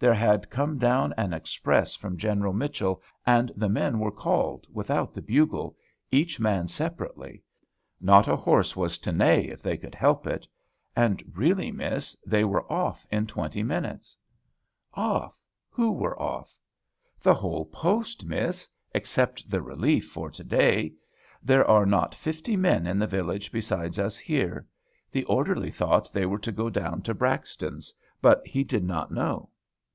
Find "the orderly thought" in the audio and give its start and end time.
25.10-26.12